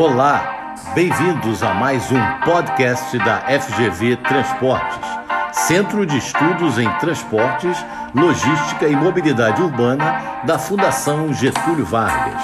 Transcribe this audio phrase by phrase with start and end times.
[0.00, 4.98] Olá, bem-vindos a mais um podcast da FGV Transportes,
[5.52, 7.76] Centro de Estudos em Transportes,
[8.14, 12.42] Logística e Mobilidade Urbana da Fundação Getúlio Vargas.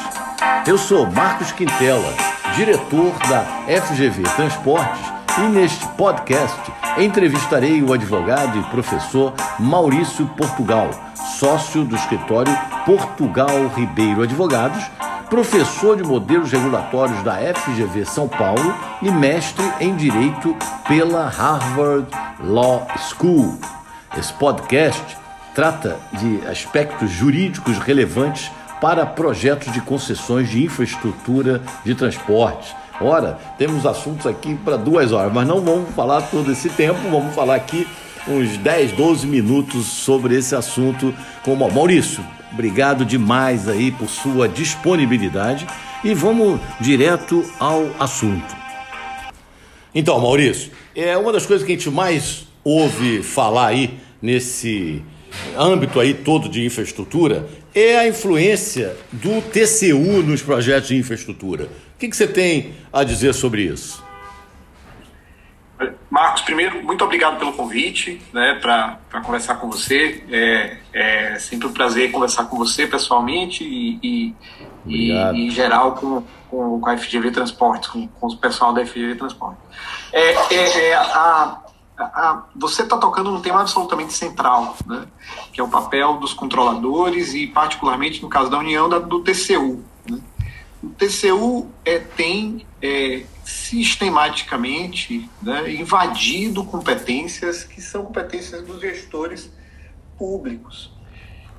[0.66, 2.12] Eu sou Marcos Quintela,
[2.54, 3.40] diretor da
[3.80, 5.00] FGV Transportes,
[5.38, 6.60] e neste podcast
[6.98, 10.90] entrevistarei o advogado e professor Maurício Portugal,
[11.38, 12.54] sócio do escritório
[12.84, 14.84] Portugal Ribeiro Advogados
[15.28, 22.06] professor de modelos regulatórios da FGV São Paulo e mestre em Direito pela Harvard
[22.40, 23.58] Law School.
[24.16, 25.16] Esse podcast
[25.54, 32.74] trata de aspectos jurídicos relevantes para projetos de concessões de infraestrutura de transporte.
[33.00, 37.34] Ora, temos assuntos aqui para duas horas, mas não vamos falar todo esse tempo, vamos
[37.34, 37.86] falar aqui
[38.28, 42.24] uns 10, 12 minutos sobre esse assunto com o Maurício.
[42.52, 45.66] Obrigado demais aí por sua disponibilidade
[46.04, 48.56] e vamos direto ao assunto.
[49.94, 55.02] Então, Maurício, é uma das coisas que a gente mais ouve falar aí nesse
[55.56, 61.64] âmbito aí todo de infraestrutura é a influência do TCU nos projetos de infraestrutura.
[61.64, 64.05] O que, que você tem a dizer sobre isso?
[66.08, 70.24] Marcos, primeiro, muito obrigado pelo convite, né, para conversar com você.
[70.30, 74.34] É, é sempre um prazer conversar com você pessoalmente e, e,
[74.86, 79.16] e em geral com, com, com, a FGV Transportes, com, com o pessoal da FGV
[79.16, 79.62] Transportes.
[80.12, 81.60] É, é, é a,
[81.98, 85.06] a, você está tocando num tema absolutamente central, né,
[85.52, 89.84] que é o papel dos controladores e, particularmente, no caso da União, da, do TCU.
[90.98, 99.50] TCU é, tem é, sistematicamente né, invadido competências que são competências dos gestores
[100.18, 100.94] públicos.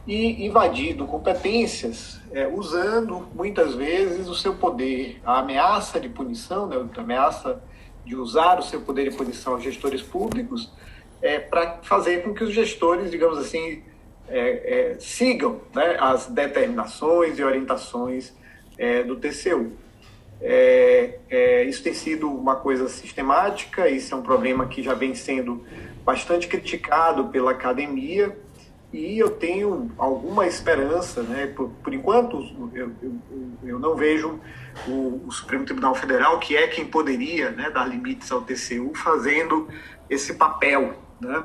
[0.07, 6.77] E invadido competências é, usando muitas vezes o seu poder, a ameaça de punição, né,
[6.77, 7.61] a ameaça
[8.05, 10.71] de usar o seu poder de punição aos gestores públicos
[11.21, 13.83] é, para fazer com que os gestores, digamos assim,
[14.29, 18.33] é, é, sigam né, as determinações e orientações
[18.77, 19.71] é, do TCU.
[20.39, 25.15] É, é, isso tem sido uma coisa sistemática, isso é um problema que já vem
[25.15, 25.65] sendo
[26.05, 28.37] bastante criticado pela academia
[28.93, 31.47] e eu tenho alguma esperança, né?
[31.47, 32.37] por, por enquanto
[32.73, 33.15] eu, eu,
[33.63, 34.39] eu, não vejo
[34.87, 39.67] o, o, Supremo Tribunal Federal, que é quem poderia né, dar limites ao TCU, fazendo
[40.09, 40.93] esse papel.
[41.19, 41.43] Né?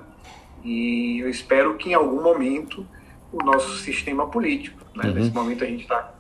[0.63, 2.87] E eu espero que em algum momento
[3.33, 5.09] o nosso sistema político, né?
[5.09, 5.15] uhum.
[5.15, 6.15] nesse momento a gente está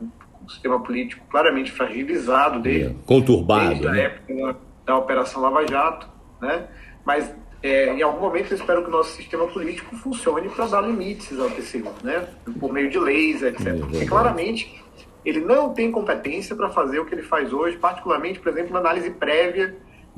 [0.44, 4.00] um sistema político claramente fragilizado é, conturbado, desde a né?
[4.02, 6.08] época da Operação Lava Jato,
[6.40, 6.66] né?
[7.04, 7.32] Mas
[7.62, 11.38] é, em algum momento eu espero que o nosso sistema político funcione para dar limites
[11.38, 12.26] ao TCU, né?
[12.58, 13.66] Por meio de leis, etc.
[13.66, 14.82] É, Porque claramente
[15.24, 18.80] ele não tem competência para fazer o que ele faz hoje, particularmente, por exemplo, na
[18.80, 19.76] análise prévia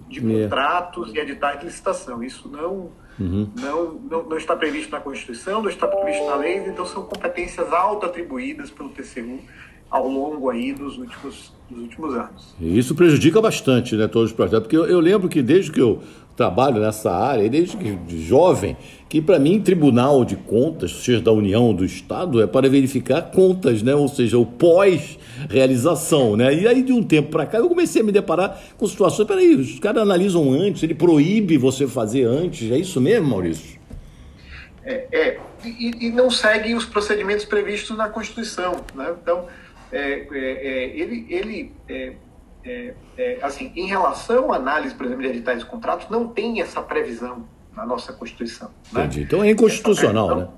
[0.08, 0.44] de é.
[0.44, 2.22] contratos e editais de licitação.
[2.22, 2.90] Isso não,
[3.20, 3.50] uhum.
[3.54, 7.70] não, não, não, está previsto na Constituição, não está previsto na lei, então são competências
[7.70, 9.40] auto-atribuídas pelo TCU
[9.90, 12.54] ao longo aí dos últimos, dos últimos anos.
[12.60, 15.80] E isso prejudica bastante né, todos os projetos, porque eu, eu lembro que desde que
[15.80, 16.02] eu
[16.36, 18.76] trabalho nessa área, desde que de jovem,
[19.08, 23.82] que para mim Tribunal de Contas, seja da União do Estado, é para verificar contas,
[23.82, 23.94] né?
[23.94, 26.36] ou seja, o pós-realização.
[26.36, 26.54] Né?
[26.54, 29.54] E aí de um tempo para cá eu comecei a me deparar com situações, peraí,
[29.54, 33.78] os caras analisam antes, ele proíbe você fazer antes, é isso mesmo, Maurício?
[34.84, 38.84] É, é e, e não segue os procedimentos previstos na Constituição.
[38.94, 39.14] Né?
[39.22, 39.46] Então,
[39.94, 42.14] é, é, é, ele, ele é,
[43.16, 46.82] é, assim, em relação à análise, por exemplo, de editais de contratos, não tem essa
[46.82, 47.44] previsão
[47.76, 48.70] na nossa Constituição.
[48.92, 49.04] Né?
[49.04, 49.22] Entendi.
[49.22, 50.48] Então é inconstitucional, né?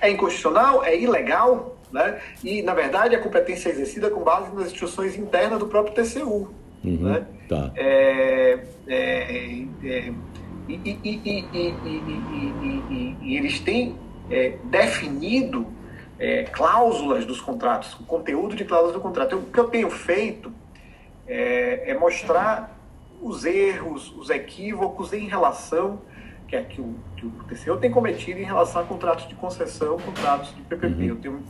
[0.00, 2.18] É inconstitucional, é ilegal, né?
[2.42, 6.50] E, na verdade, a competência é exercida com base nas instruções internas do próprio TCU.
[6.84, 7.26] Uhum, né?
[7.48, 7.72] tá.
[7.74, 10.12] é, é, é
[10.68, 11.44] e, e, e,
[13.22, 13.96] e, eles têm
[14.64, 15.66] definido
[16.18, 19.36] é, cláusulas dos contratos, o conteúdo de cláusulas do contrato.
[19.36, 20.52] o que eu tenho feito
[21.26, 22.74] é, é, mostrar
[23.20, 26.00] os erros, os equívocos em relação
[26.46, 29.98] que, é, que, o, que o TCU tem cometido em relação a contratos de concessão,
[29.98, 30.86] contratos de PPP.
[30.86, 31.08] Uhum.
[31.08, 31.42] Eu tenho,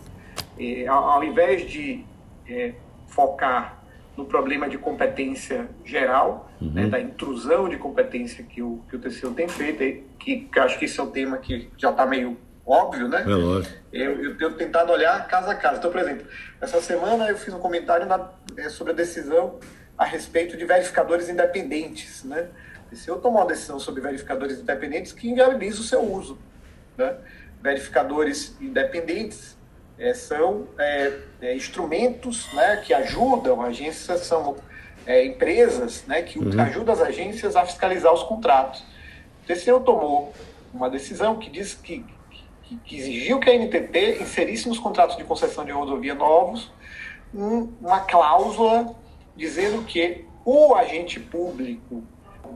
[0.59, 2.05] é, ao, ao, invés de
[2.49, 2.73] é,
[3.07, 3.83] focar
[4.17, 6.71] no problema de competência geral, uhum.
[6.71, 9.79] né, da intrusão de competência que o, que o TCU tem feito,
[10.19, 13.23] que, que acho que isso é um tema que já está meio óbvio, né?
[13.23, 13.75] É lógico.
[13.93, 15.79] Eu, eu tenho tentado olhar casa a casa.
[15.79, 16.27] Então, por exemplo,
[16.61, 19.59] essa semana eu fiz um comentário na, é, sobre a decisão
[19.97, 22.49] a respeito de verificadores independentes, né?
[22.93, 26.39] Se eu tomar uma decisão sobre verificadores independentes que inviabiliza o seu uso,
[26.97, 27.17] né?
[27.63, 29.57] Verificadores independentes
[29.99, 34.57] é, são é, é, instrumentos né, que ajudam, agências são
[35.07, 36.61] é, empresas né, que uhum.
[36.61, 38.85] ajudam as agências a fiscalizar os contratos.
[39.43, 40.35] O TCU tomou
[40.73, 42.05] uma decisão que diz que,
[42.85, 46.71] que, exigiu que a NTT inserisse nos contratos de concessão de rodovia novos
[47.35, 48.95] um, uma cláusula
[49.37, 52.03] dizendo que o agente público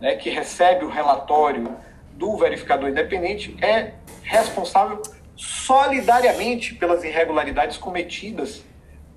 [0.00, 1.76] né, que recebe o relatório
[2.12, 5.02] do verificador independente é responsável
[5.36, 8.64] solidariamente pelas irregularidades cometidas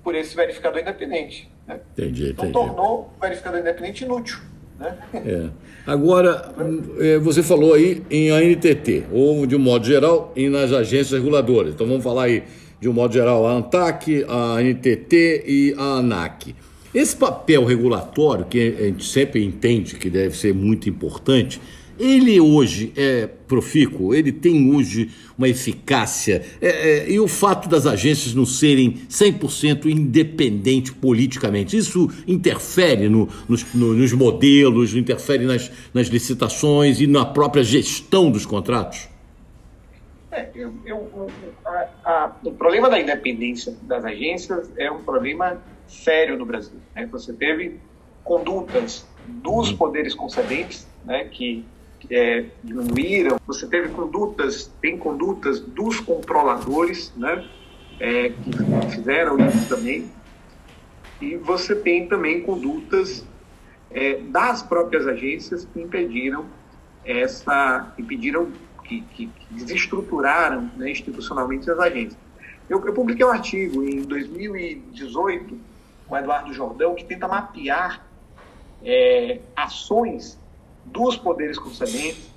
[0.02, 1.50] por esse verificador independente.
[1.66, 1.80] Né?
[1.92, 2.52] Entendi, então, entendi.
[2.52, 4.38] tornou o verificador independente inútil.
[4.78, 4.96] Né?
[5.14, 5.48] É.
[5.86, 6.54] Agora,
[6.98, 11.74] é, você falou aí em ANTT, ou de um modo geral, e nas agências reguladoras.
[11.74, 12.42] Então vamos falar aí
[12.80, 16.54] de um modo geral a ANTAC, a ANTT e a ANAC.
[16.94, 21.60] Esse papel regulatório, que a gente sempre entende que deve ser muito importante,
[21.98, 26.44] ele hoje é profícuo, ele tem hoje uma eficácia.
[26.60, 33.28] É, é, e o fato das agências não serem 100% independentes politicamente, isso interfere no,
[33.48, 39.08] nos, no, nos, modelos, interfere nas, nas, licitações e na própria gestão dos contratos?
[40.30, 41.30] É, eu, eu,
[41.64, 46.78] a, a, o problema da independência das agências é um problema sério no Brasil.
[46.94, 47.06] Né?
[47.06, 47.78] Você teve
[48.24, 51.64] condutas dos poderes concedentes né, que
[52.10, 53.38] é, diminuíram.
[53.46, 57.44] Você teve condutas, tem condutas dos controladores, né,
[58.00, 60.10] é, que fizeram isso também.
[61.20, 63.24] E você tem também condutas
[63.90, 66.46] é, das próprias agências que impediram
[67.04, 68.50] essa, impediram
[68.82, 72.18] que, que, que desestruturaram né, institucionalmente as agências.
[72.68, 75.58] Eu, eu publiquei um artigo em 2018
[76.06, 78.04] com Eduardo Jordão que tenta mapear
[78.82, 80.38] é, ações
[80.86, 82.30] dos poderes concedentes,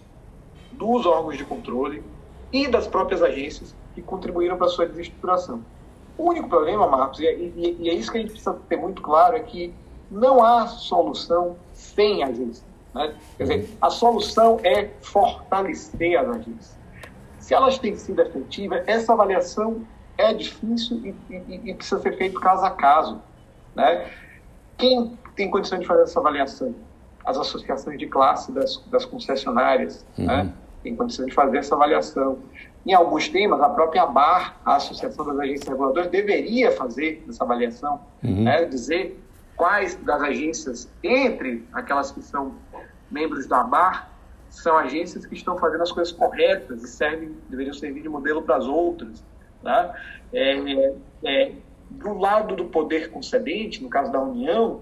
[0.71, 2.03] dos órgãos de controle
[2.51, 5.63] e das próprias agências que contribuíram para a sua desestruturação.
[6.17, 9.01] O único problema, Marcos, e, e, e, é isso que a gente precisa ter muito
[9.01, 9.73] claro, é que
[10.09, 12.65] não há solução sem agência.
[12.93, 13.13] Né?
[13.37, 16.77] Quer dizer, a solução é fortalecer as agências.
[17.39, 19.85] Se elas têm sido efetivas, essa avaliação
[20.17, 20.97] é difícil
[21.29, 23.21] e, e, e precisa ser feito caso a caso.
[23.75, 24.11] Né?
[24.77, 26.73] Quem tem condição de fazer essa avaliação?
[27.27, 30.25] As associações de classe das, das concessionárias, uhum.
[30.25, 30.53] né?
[30.81, 32.39] tem condição de fazer essa avaliação.
[32.85, 37.99] Em alguns temas, a própria ABAR, a Associação das Agências Reguladoras, deveria fazer essa avaliação,
[38.23, 38.43] uhum.
[38.45, 38.63] né?
[38.63, 39.21] dizer
[39.57, 42.53] quais das agências, entre aquelas que são
[43.11, 44.09] membros da ABAR,
[44.49, 48.55] são agências que estão fazendo as coisas corretas e servem, deveriam servir de modelo para
[48.55, 49.21] as outras.
[49.61, 49.93] Tá?
[50.31, 50.93] É,
[51.25, 51.51] é,
[51.89, 54.79] do lado do poder concedente, no caso da União,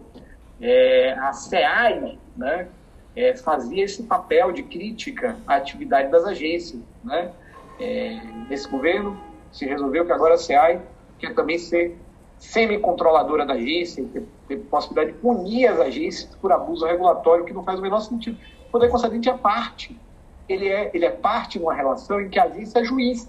[0.61, 2.67] é, a SEAI né,
[3.15, 6.81] é, fazia esse papel de crítica à atividade das agências.
[7.03, 7.31] Né?
[7.79, 8.19] É,
[8.49, 9.19] nesse governo
[9.51, 10.81] se resolveu que agora a SEAI
[11.19, 11.97] quer também ser
[12.37, 17.63] semi-controladora da agência, ter, ter possibilidade de punir as agências por abuso regulatório, que não
[17.63, 18.37] faz o menor sentido.
[18.67, 19.97] O poder concedente é parte.
[20.47, 23.27] Ele é, ele é parte de uma relação em que a agência é juiz.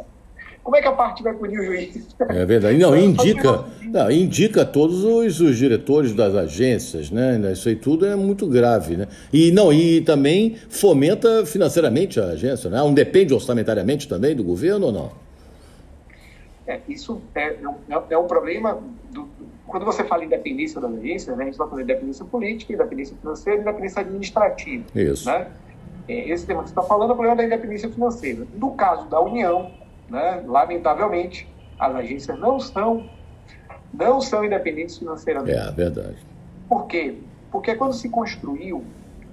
[0.66, 2.16] Como é que a parte vai punir o juiz?
[2.28, 2.76] É verdade.
[2.76, 7.40] Não, indica, não, indica todos os, os, diretores das agências, né?
[7.52, 9.06] Isso aí tudo é muito grave, né?
[9.32, 12.78] E não, e também fomenta financeiramente a agência, né?
[12.78, 15.12] Não depende orçamentariamente também do governo ou não?
[16.66, 18.82] É, isso é, é, é, um problema
[19.12, 19.28] do,
[19.68, 22.72] quando você fala em independência das agências, né, a gente está falando de independência política,
[22.72, 24.84] independência financeira e independência administrativa.
[24.96, 25.28] Isso.
[25.28, 25.46] Né?
[26.08, 28.44] É, esse tema que você está falando é o problema da independência financeira.
[28.56, 29.70] No caso da União,
[30.08, 30.42] né?
[30.46, 31.48] Lamentavelmente,
[31.78, 33.08] as agências não são,
[33.92, 35.56] não são independentes financeiramente.
[35.56, 36.16] É, verdade.
[36.68, 37.18] Por quê?
[37.50, 38.84] Porque quando se construiu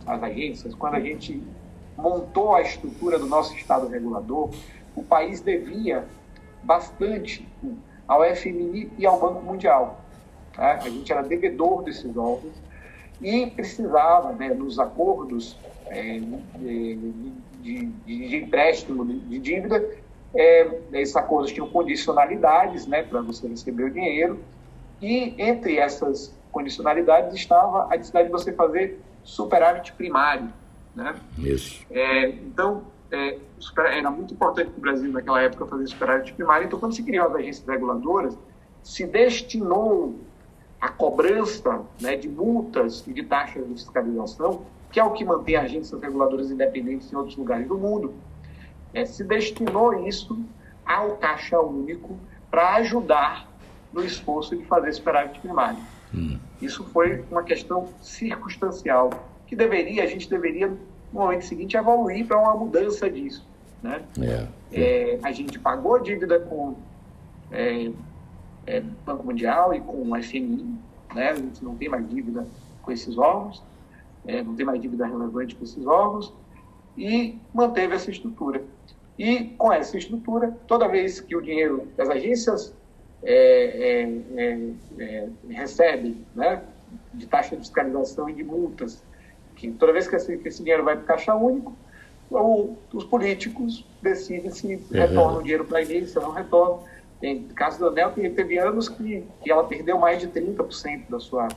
[0.05, 1.41] as agências, quando a gente
[1.97, 4.49] montou a estrutura do nosso Estado regulador,
[4.95, 6.05] o país devia
[6.63, 7.47] bastante
[8.07, 10.01] ao FMI e ao Banco Mundial.
[10.53, 10.73] Tá?
[10.73, 12.53] A gente era devedor desses órgãos
[13.21, 16.19] e precisava, né, nos acordos é,
[16.57, 16.95] de,
[17.61, 19.83] de, de empréstimo de dívida,
[20.35, 24.39] é, esses acordos tinham condicionalidades né, para você receber o dinheiro,
[25.01, 30.51] e entre essas condicionalidades estava a necessidade de você fazer superávit primário.
[30.95, 31.15] Né?
[31.39, 31.85] Isso.
[31.89, 33.37] É, então, é,
[33.77, 37.27] era muito importante para o Brasil naquela época fazer superávit primário, então quando se criou
[37.27, 38.37] as agências reguladoras,
[38.81, 40.15] se destinou
[40.79, 45.55] a cobrança né, de multas e de taxas de fiscalização, que é o que mantém
[45.55, 48.13] agências reguladoras independentes em outros lugares do mundo,
[48.93, 50.39] é, se destinou isso
[50.85, 52.17] ao Caixa Único
[52.51, 53.49] para ajudar
[53.91, 55.79] no esforço de fazer superávit primário.
[56.13, 56.37] Hum.
[56.61, 59.09] Isso foi uma questão circunstancial
[59.47, 60.77] que deveria, a gente deveria, no
[61.11, 63.45] momento seguinte, evoluir para uma mudança disso.
[63.81, 64.01] Né?
[64.21, 65.19] É, é.
[65.23, 66.75] a gente pagou a dívida com
[67.51, 67.91] é,
[68.65, 70.75] é Banco Mundial e com o FMI,
[71.13, 71.31] né?
[71.31, 72.47] a gente não tem mais dívida
[72.81, 73.61] com esses órgãos,
[74.25, 76.33] é, não tem mais dívida relevante com esses órgãos,
[76.97, 78.63] e manteve essa estrutura.
[79.17, 82.73] E com essa estrutura, toda vez que o dinheiro das agências
[83.23, 86.61] é, é, é, recebe né,
[87.13, 89.03] de taxa de fiscalização e de multas,
[89.55, 91.75] que toda vez que esse, que esse dinheiro vai para o caixa único,
[92.29, 96.83] ou os políticos decidem se retornam o dinheiro para a agência ou não retornam.
[97.21, 101.19] Tem caso da ANEL, que teve anos que, que ela perdeu mais de 30% da
[101.19, 101.47] sua,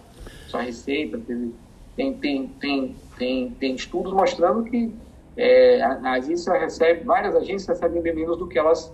[0.47, 1.19] sua receita.
[1.19, 1.53] Teve,
[1.97, 4.95] tem, tem, tem, tem, tem estudos mostrando que
[5.37, 8.93] é, a, a, agência recebe, várias agências recebem bem menos do que elas,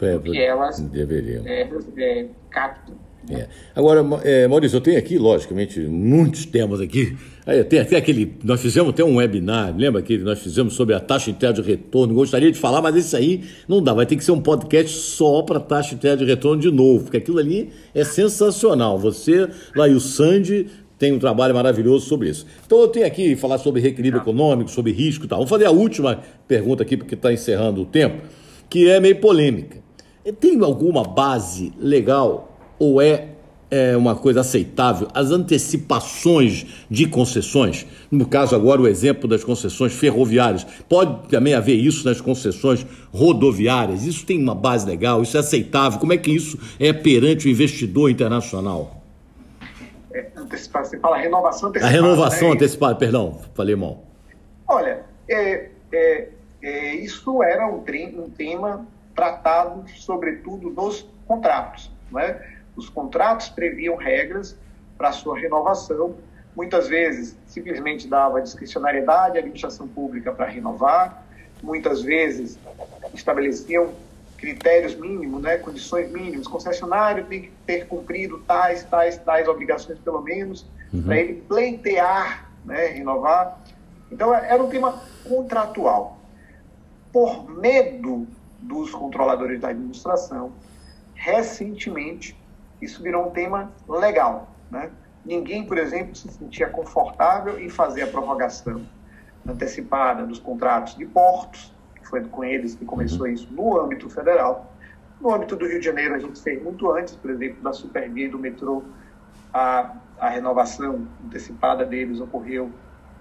[0.00, 1.46] é, do que elas deveriam.
[1.46, 1.68] É,
[1.98, 2.96] é, captam.
[3.30, 3.46] É.
[3.74, 7.16] Agora, é, Maurício, eu tenho aqui, logicamente, muitos temas aqui.
[7.46, 8.36] Aí, tem até aquele.
[8.42, 12.14] Nós fizemos até um webinar, lembra que nós fizemos sobre a taxa interna de retorno?
[12.14, 13.92] Gostaria de falar, mas isso aí não dá.
[13.92, 17.18] Vai ter que ser um podcast só para taxa interna de retorno de novo, porque
[17.18, 18.98] aquilo ali é sensacional.
[18.98, 20.66] Você, lá e o Sandy,
[21.02, 22.46] tem um trabalho maravilhoso sobre isso.
[22.64, 25.38] Então eu tenho aqui falar sobre reequilíbrio econômico, sobre risco e tal.
[25.38, 28.22] Vamos fazer a última pergunta aqui, porque está encerrando o tempo,
[28.70, 29.78] que é meio polêmica.
[30.38, 33.30] Tem alguma base legal ou é,
[33.68, 37.84] é uma coisa aceitável as antecipações de concessões?
[38.08, 40.64] No caso agora o exemplo das concessões ferroviárias.
[40.88, 44.06] Pode também haver isso nas concessões rodoviárias?
[44.06, 45.20] Isso tem uma base legal?
[45.20, 45.98] Isso é aceitável?
[45.98, 49.01] Como é que isso é perante o investidor internacional?
[50.14, 51.92] É, antecipação, você fala renovação antecipada.
[51.92, 52.54] A renovação né?
[52.54, 54.04] antecipada, perdão, falei mal.
[54.66, 56.28] Olha, é, é,
[56.62, 57.84] é, isso era um,
[58.16, 61.90] um tema tratado, sobretudo, nos contratos.
[62.10, 62.40] Né?
[62.76, 64.56] Os contratos previam regras
[64.96, 66.14] para sua renovação.
[66.54, 71.24] Muitas vezes, simplesmente dava discricionariedade à administração pública para renovar.
[71.62, 72.58] Muitas vezes,
[73.14, 73.92] estabeleciam
[74.42, 76.46] critérios mínimos, né, condições mínimas.
[76.46, 81.04] O concessionário tem que ter cumprido tais, tais, tais obrigações, pelo menos, uhum.
[81.04, 83.62] para ele pleitear, né, renovar.
[84.10, 86.18] Então, era um tema contratual.
[87.12, 88.26] Por medo
[88.60, 90.52] dos controladores da administração,
[91.14, 92.36] recentemente
[92.80, 94.50] isso virou um tema legal.
[94.68, 94.90] Né?
[95.24, 98.84] Ninguém, por exemplo, se sentia confortável em fazer a prorrogação
[99.46, 101.71] antecipada dos contratos de portos,
[102.06, 104.74] foi com eles que começou isso no âmbito federal.
[105.20, 108.26] No âmbito do Rio de Janeiro, a gente fez muito antes, por exemplo, da Supervia
[108.26, 108.82] e do metrô,
[109.52, 112.70] a, a renovação antecipada deles ocorreu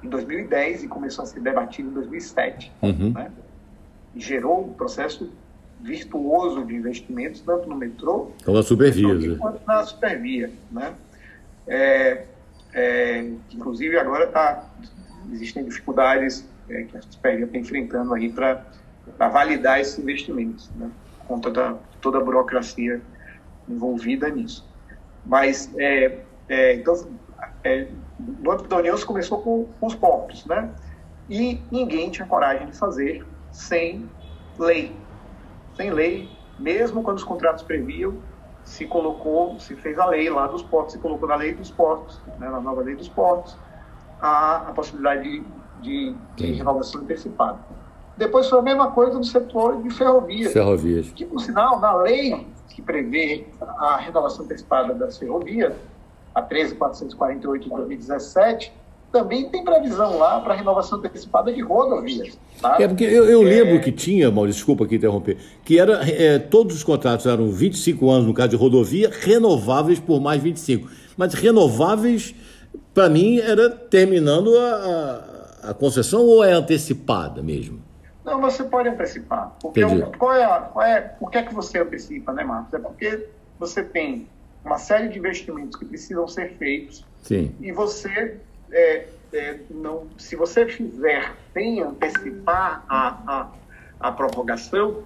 [0.03, 2.71] em 2010 e começou a ser debatida em 2007.
[2.81, 3.11] Uhum.
[3.11, 3.31] Né?
[4.15, 5.31] E gerou um processo
[5.79, 10.51] virtuoso de investimentos, tanto no metrô como na supervia, quanto na supervia.
[10.71, 10.93] Né?
[11.67, 12.25] É,
[12.73, 14.65] é, inclusive, agora tá,
[15.31, 20.89] existem dificuldades é, que a supervia está enfrentando aí para validar esses investimentos, né?
[21.19, 23.01] por conta da toda a burocracia
[23.69, 24.67] envolvida nisso.
[25.25, 27.07] Mas, é, é, então,
[27.63, 27.87] é,
[28.19, 30.69] no âmbito da União, se começou com, com os portos, né?
[31.29, 34.09] E ninguém tinha coragem de fazer sem
[34.57, 34.95] lei,
[35.75, 38.15] sem lei, mesmo quando os contratos previam,
[38.63, 42.19] se colocou, se fez a lei lá dos portos, se colocou na lei dos portos,
[42.39, 43.57] né, na nova lei dos portos,
[44.21, 45.43] a, a possibilidade de,
[45.81, 47.59] de, de renovação antecipada.
[48.17, 50.53] Depois foi a mesma coisa no setor de ferrovias.
[50.53, 51.09] Ferrovias.
[51.15, 55.73] Que, por sinal, na lei que prevê a renovação antecipada das ferrovias,
[56.33, 58.73] a 13.448 de 2017,
[59.11, 62.37] também tem previsão lá para renovação antecipada de rodovias.
[62.61, 62.77] Tá?
[62.79, 63.79] É porque eu, eu lembro é...
[63.79, 68.27] que tinha, Maurício, desculpa aqui interromper, que era, é, todos os contratos eram 25 anos
[68.27, 70.89] no caso de rodovia, renováveis por mais 25.
[71.17, 72.33] Mas renováveis,
[72.93, 75.30] para mim, era terminando a,
[75.63, 77.81] a, concessão ou é antecipada mesmo?
[78.23, 79.55] Não, você pode antecipar.
[79.61, 79.81] Porque
[80.17, 82.73] qual é, qual é, por que, é que você antecipa, né, Marcos?
[82.73, 83.27] É porque
[83.59, 84.27] você tem
[84.63, 87.55] uma série de investimentos que precisam ser feitos Sim.
[87.59, 88.37] e você
[88.71, 93.51] é, é, não, se você fizer sem antecipar a, a,
[93.99, 95.03] a prorrogação,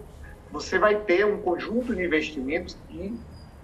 [0.52, 3.18] você vai ter um conjunto de investimentos que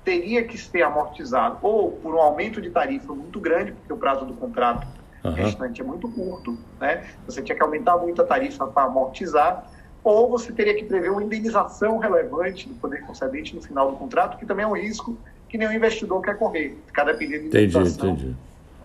[0.04, 4.26] teria que ser amortizado ou por um aumento de tarifa muito grande, porque o prazo
[4.26, 4.88] do contrato
[5.24, 5.34] uhum.
[5.34, 7.06] restante é muito curto, né?
[7.26, 9.70] Você tinha que aumentar muito a tarifa para amortizar,
[10.04, 14.38] ou você teria que prever uma indenização relevante do poder concedente no final do contrato,
[14.38, 18.36] que também é um risco que nenhum investidor quer correr, ficar dependendo de indenização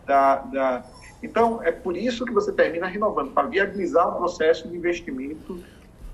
[0.05, 0.85] da, da,
[1.23, 5.59] então, é por isso que você termina renovando, para viabilizar o processo de investimento.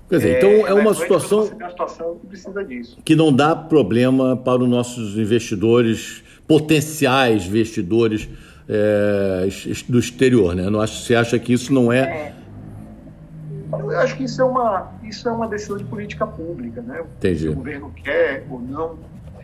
[0.09, 2.97] Quer dizer, então é, então é uma situação, uma situação que precisa disso.
[3.03, 8.27] Que não dá problema para os nossos investidores, potenciais investidores
[8.73, 9.47] é,
[9.87, 10.69] do exterior, né?
[10.69, 11.99] Você acha que isso não é...
[11.99, 12.35] é...
[13.71, 17.03] Eu acho que isso é uma, isso é uma decisão de política pública, né?
[17.17, 17.39] Entendi.
[17.39, 18.97] Se o governo quer ou não.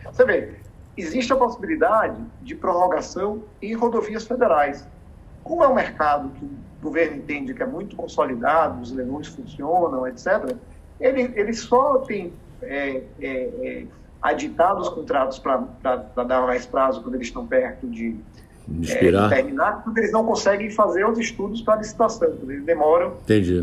[0.04, 0.54] Você vê,
[0.96, 4.86] existe a possibilidade de prorrogação em rodovias federais.
[5.42, 10.06] como é um mercado que o governo entende que é muito consolidado, os leilões funcionam,
[10.06, 10.56] etc.,
[11.00, 12.32] ele, ele só tem
[12.62, 13.32] é, é,
[13.62, 13.86] é,
[14.20, 15.56] aditado os contratos para
[16.24, 18.16] dar mais prazo quando eles estão perto de,
[18.88, 23.14] é, terminar, porque eles não conseguem fazer os estudos para licitação, eles demoram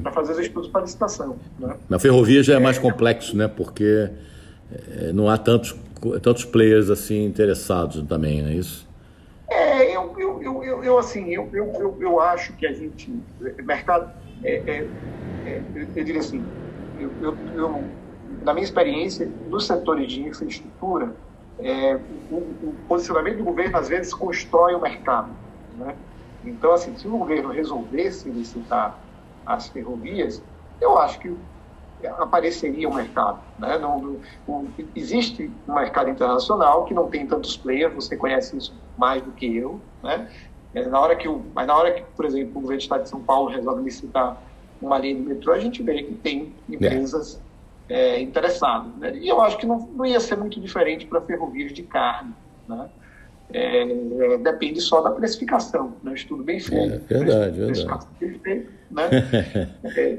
[0.03, 1.37] para fazer os estudos para licitação.
[1.57, 1.75] Né?
[1.89, 3.47] Na ferrovia já é, mais complexo, né?
[3.47, 4.09] porque
[4.71, 5.75] é, não há tantos,
[6.21, 8.87] tantos players assim interessados também, não é isso?
[9.49, 13.09] É, eu, eu, eu, eu, assim, eu, eu, eu, eu acho que a gente,
[13.63, 14.11] mercado,
[14.43, 14.87] é, é,
[15.45, 15.61] é,
[15.95, 16.43] eu diria assim,
[16.99, 17.83] eu, eu, eu,
[18.43, 21.15] na minha experiência, nos setores de infraestrutura,
[21.59, 21.99] é,
[22.29, 25.29] o, o, posicionamento do governo às vezes constrói o mercado.
[25.77, 25.95] Né?
[26.45, 28.97] Então, assim, se o governo resolvesse licitar
[29.45, 30.41] as ferrovias,
[30.79, 31.35] eu acho que
[32.19, 33.39] apareceria o um mercado.
[33.57, 33.77] Né?
[33.77, 39.21] Não, não, existe um mercado internacional que não tem tantos players, você conhece isso mais
[39.23, 39.81] do que eu.
[40.03, 40.29] Né?
[40.73, 43.03] É, na hora que o, mas na hora que, por exemplo, o governo do Estado
[43.03, 44.37] de São Paulo resolve licitar
[44.79, 47.41] uma linha de metrô, a gente vê que tem empresas
[47.89, 48.19] é.
[48.97, 49.17] Né?
[49.17, 52.33] E eu acho que não, não ia ser muito diferente para ferrovias de carne.
[52.67, 52.89] Né?
[53.53, 56.13] É, é, depende só da precificação, né?
[56.13, 56.95] estudo bem feito.
[56.95, 58.07] É, verdade, verdade.
[58.19, 59.09] Bem feito, né?
[59.95, 60.17] é,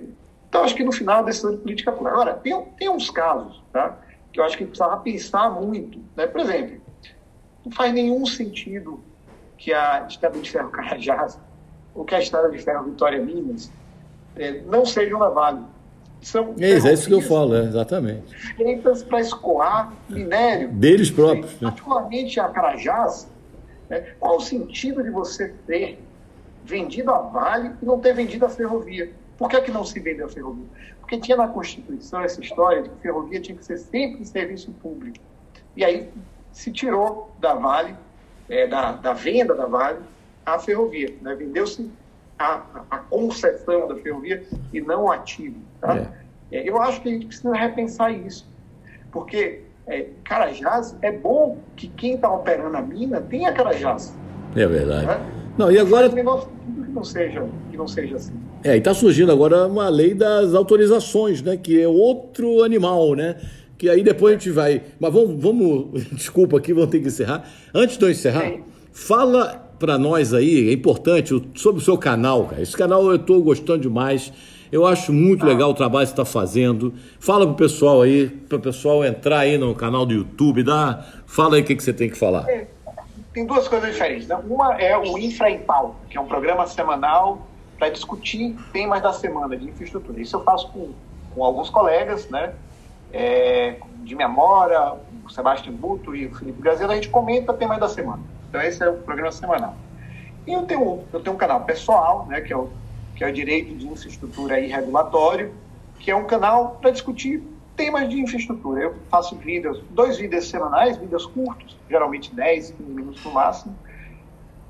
[0.48, 2.14] então, acho que no final a decisão de política pública.
[2.14, 3.98] Agora, tem, tem uns casos tá,
[4.32, 6.00] que eu acho que precisava pensar muito.
[6.16, 6.26] Né?
[6.26, 6.80] Por exemplo,
[7.64, 9.00] não faz nenhum sentido
[9.58, 11.38] que a estrada de ferro Carajás
[11.94, 13.70] ou que a estrada de ferro Vitória Minas
[14.36, 15.64] é, não sejam levadas.
[16.20, 18.34] São é, é isso que eu falo, é, exatamente.
[18.56, 20.68] Feitas para escoar minério.
[20.72, 21.52] Deles próprios.
[21.52, 21.68] Né?
[21.68, 23.28] Particularmente a Carajás.
[23.88, 24.00] Né?
[24.18, 25.98] Qual o sentido de você ter
[26.64, 29.10] vendido a Vale e não ter vendido a ferrovia?
[29.38, 30.66] Por que, que não se vendeu a ferrovia?
[31.00, 35.18] Porque tinha na Constituição essa história de que ferrovia tinha que ser sempre serviço público.
[35.76, 36.10] E aí
[36.52, 37.94] se tirou da Vale,
[38.48, 40.00] é, da, da, venda da Vale,
[40.44, 41.14] a ferrovia.
[41.22, 41.34] Né?
[41.36, 41.90] Vendeu-se
[42.38, 45.60] a, a, concessão da ferrovia e não o ativo.
[45.80, 45.96] Tá?
[45.96, 46.18] É.
[46.50, 48.46] É, eu acho que a gente precisa repensar isso.
[49.12, 54.16] Porque é, Carajás, é bom que quem está operando a mina tenha Carajás.
[54.54, 55.06] É verdade.
[55.06, 55.20] Né?
[55.56, 56.08] Não, e agora.
[56.08, 56.40] Não
[56.88, 58.32] que não seja, que não seja assim.
[58.64, 61.56] É, e está surgindo agora uma lei das autorizações, né?
[61.56, 63.36] Que é outro animal, né?
[63.76, 64.82] Que aí depois a gente vai.
[64.98, 67.48] Mas vamos, vamos desculpa aqui, vamos ter que encerrar.
[67.74, 68.62] Antes de eu encerrar, Sim.
[68.92, 72.60] fala para nós aí, é importante, sobre o seu canal, cara.
[72.60, 74.32] Esse canal eu estou gostando demais.
[74.70, 75.48] Eu acho muito ah.
[75.48, 76.92] legal o trabalho que você está fazendo.
[77.18, 81.56] Fala pro pessoal aí, para o pessoal entrar aí no canal do YouTube, dá, fala
[81.56, 82.48] aí o que, que você tem que falar.
[82.48, 82.66] É,
[83.32, 84.26] tem duas coisas diferentes.
[84.26, 84.38] Né?
[84.48, 85.60] Uma é o Infra em
[86.10, 87.46] que é um programa semanal
[87.78, 90.20] para discutir temas da semana de infraestrutura.
[90.20, 90.90] Isso eu faço com,
[91.34, 92.52] com alguns colegas, né?
[93.12, 97.88] É, de memória, o Sebastião Buto e o Felipe Gazela, a gente comenta temas da
[97.88, 98.22] semana.
[98.48, 99.76] Então esse é o programa semanal.
[100.46, 102.70] E eu tenho, eu tenho um canal pessoal, né, que é o,
[103.18, 105.52] que é o Direito de Infraestrutura e Regulatório,
[105.98, 107.42] que é um canal para discutir
[107.76, 108.80] temas de infraestrutura.
[108.80, 113.76] Eu faço vídeos, dois vídeos semanais, vídeos curtos, geralmente 10, 15 minutos no máximo,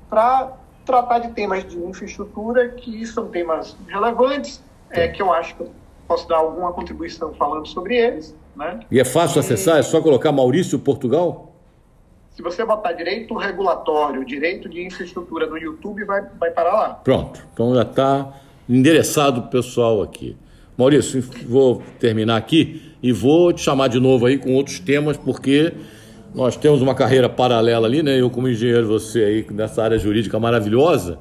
[0.09, 0.51] para
[0.83, 5.71] tratar de temas de infraestrutura que são temas relevantes, é, que eu acho que eu
[6.07, 8.35] posso dar alguma contribuição falando sobre eles.
[8.55, 8.79] Né?
[8.89, 9.39] E é fácil e...
[9.41, 9.77] acessar?
[9.77, 11.48] É só colocar Maurício Portugal?
[12.39, 16.89] Se você botar direito regulatório, direito de infraestrutura no YouTube, vai, vai parar lá.
[16.91, 17.45] Pronto.
[17.53, 18.33] Então já está
[18.69, 20.37] endereçado o pessoal aqui.
[20.77, 25.73] Maurício, vou terminar aqui e vou te chamar de novo aí com outros temas, porque
[26.33, 28.21] nós temos uma carreira paralela ali, né?
[28.21, 31.19] Eu como engenheiro, você aí nessa área jurídica maravilhosa,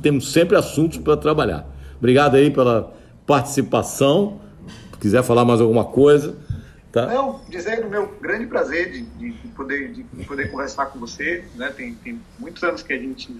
[0.00, 1.66] temos sempre assuntos para trabalhar.
[1.98, 2.94] Obrigado aí pela
[3.26, 4.40] participação.
[4.94, 6.34] Se quiser falar mais alguma coisa.
[6.92, 7.06] Tá?
[7.06, 11.44] Não, dizer do meu grande prazer de, de, de poder, de, poder conversar com você.
[11.54, 11.72] Né?
[11.76, 13.36] Tem, tem, muitos anos que a gente